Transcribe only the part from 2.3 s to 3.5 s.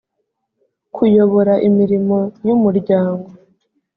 y umuryango